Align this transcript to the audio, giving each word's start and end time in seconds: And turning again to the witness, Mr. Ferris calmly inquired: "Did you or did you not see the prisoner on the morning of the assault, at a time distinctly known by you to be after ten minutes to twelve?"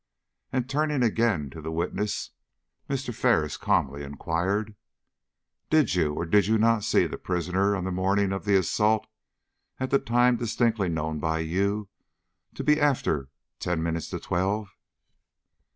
And 0.51 0.67
turning 0.67 1.03
again 1.03 1.51
to 1.51 1.61
the 1.61 1.71
witness, 1.71 2.31
Mr. 2.89 3.13
Ferris 3.13 3.55
calmly 3.55 4.01
inquired: 4.01 4.73
"Did 5.69 5.93
you 5.93 6.15
or 6.15 6.25
did 6.25 6.47
you 6.47 6.57
not 6.57 6.83
see 6.83 7.05
the 7.05 7.19
prisoner 7.19 7.75
on 7.75 7.83
the 7.83 7.91
morning 7.91 8.31
of 8.33 8.43
the 8.43 8.55
assault, 8.55 9.05
at 9.79 9.93
a 9.93 9.99
time 9.99 10.37
distinctly 10.37 10.89
known 10.89 11.19
by 11.19 11.37
you 11.41 11.87
to 12.55 12.63
be 12.63 12.81
after 12.81 13.29
ten 13.59 13.83
minutes 13.83 14.09
to 14.09 14.19
twelve?" 14.19 14.69